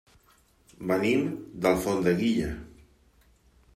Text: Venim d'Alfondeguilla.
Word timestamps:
Venim 0.91 1.27
d'Alfondeguilla. 1.65 2.51